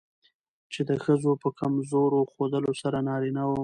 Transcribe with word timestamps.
چې 0.73 0.81
د 0.89 0.91
ښځو 1.03 1.31
په 1.43 1.49
کمزور 1.59 2.11
ښودلو 2.33 2.71
سره 2.81 2.97
نارينه 3.07 3.41
وو 3.47 3.57